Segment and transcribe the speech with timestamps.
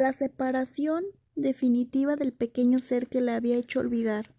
[0.00, 1.04] La separación
[1.36, 4.34] definitiva del pequeño ser que le había hecho olvidar.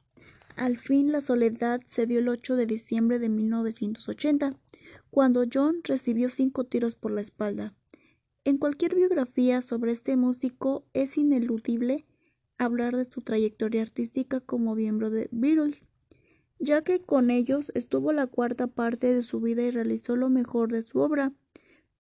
[0.56, 4.58] Al fin la soledad se dio el 8 de diciembre de 1980,
[5.12, 7.76] cuando John recibió cinco tiros por la espalda.
[8.44, 12.07] En cualquier biografía sobre este músico es ineludible
[12.57, 15.84] hablar de su trayectoria artística como miembro de Beatles,
[16.57, 20.71] ya que con ellos estuvo la cuarta parte de su vida y realizó lo mejor
[20.71, 21.34] de su obra.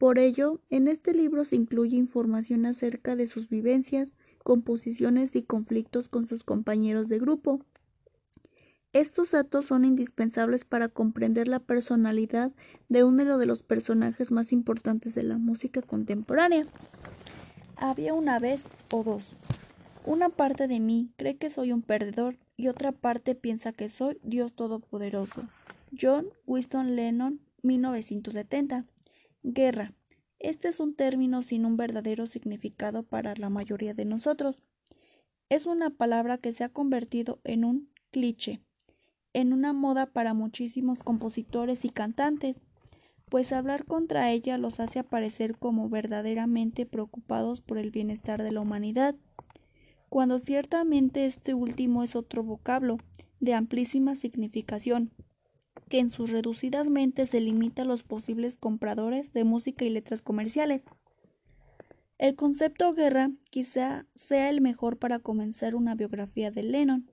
[0.01, 6.09] Por ello, en este libro se incluye información acerca de sus vivencias, composiciones y conflictos
[6.09, 7.59] con sus compañeros de grupo.
[8.93, 12.51] Estos datos son indispensables para comprender la personalidad
[12.89, 16.65] de uno de los personajes más importantes de la música contemporánea.
[17.75, 19.35] Había una vez o dos.
[20.03, 24.17] Una parte de mí cree que soy un perdedor y otra parte piensa que soy
[24.23, 25.43] Dios Todopoderoso.
[25.95, 28.87] John Winston Lennon, 1970.
[29.43, 29.93] Guerra.
[30.39, 34.59] Este es un término sin un verdadero significado para la mayoría de nosotros.
[35.49, 38.61] Es una palabra que se ha convertido en un cliché,
[39.33, 42.61] en una moda para muchísimos compositores y cantantes,
[43.29, 48.61] pues hablar contra ella los hace aparecer como verdaderamente preocupados por el bienestar de la
[48.61, 49.15] humanidad
[50.11, 52.97] cuando ciertamente este último es otro vocablo
[53.39, 55.09] de amplísima significación,
[55.91, 60.23] que en sus reducidas mentes se limita a los posibles compradores de música y letras
[60.23, 60.83] comerciales.
[62.17, 67.11] El concepto guerra quizá sea el mejor para comenzar una biografía de Lennon,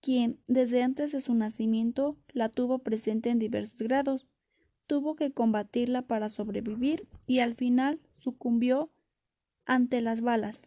[0.00, 4.26] quien desde antes de su nacimiento la tuvo presente en diversos grados,
[4.88, 8.90] tuvo que combatirla para sobrevivir y al final sucumbió
[9.64, 10.66] ante las balas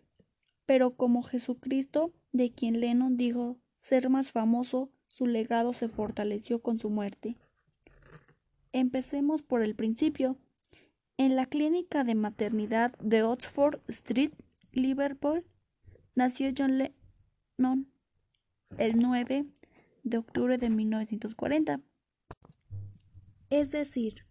[0.66, 6.80] pero como Jesucristo, de quien Lennon dijo ser más famoso, su legado se fortaleció con
[6.80, 7.38] su muerte.
[8.72, 10.39] Empecemos por el principio.
[11.17, 14.31] En la clínica de maternidad de Oxford Street,
[14.72, 15.45] Liverpool,
[16.16, 17.91] nació John Lennon
[18.80, 19.45] el 9
[20.02, 21.79] de octubre de 1940.
[23.52, 24.25] Es decir,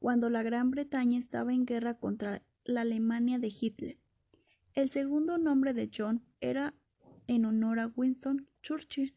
[0.00, 3.96] cuando la Gran Bretaña estaba en guerra contra la Alemania de Hitler.
[4.74, 6.74] El segundo nombre de John era
[7.28, 9.14] en honor a Winston Churchill,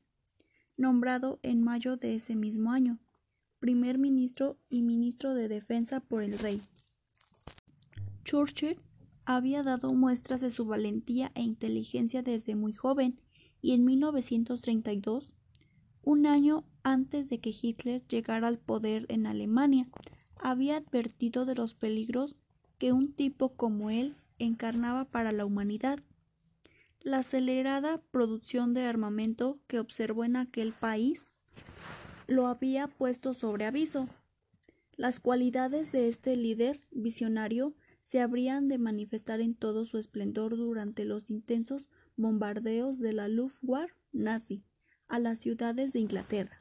[0.89, 2.97] nombrado en mayo de ese mismo año,
[3.59, 6.63] primer ministro y ministro de Defensa por el rey.
[8.25, 8.75] Churchill
[9.23, 13.21] había dado muestras de su valentía e inteligencia desde muy joven
[13.61, 15.35] y en 1932,
[16.01, 19.87] un año antes de que Hitler llegara al poder en Alemania,
[20.37, 22.35] había advertido de los peligros
[22.79, 25.99] que un tipo como él encarnaba para la humanidad.
[27.09, 31.31] La acelerada producción de armamento que observó en aquel país
[32.27, 34.07] lo había puesto sobre aviso.
[34.95, 41.03] Las cualidades de este líder visionario se habrían de manifestar en todo su esplendor durante
[41.03, 44.63] los intensos bombardeos de la Luftwaffe nazi
[45.07, 46.58] a las ciudades de Inglaterra.